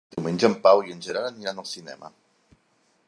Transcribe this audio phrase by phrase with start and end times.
[0.13, 2.11] Diumenge en Pau i en Gerard aniran al cinema.